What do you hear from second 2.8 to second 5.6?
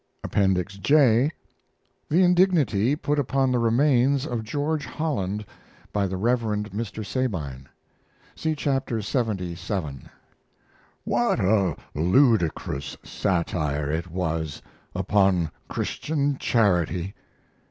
PUT UPON THE REMAINS OF GEORGE HOLLAND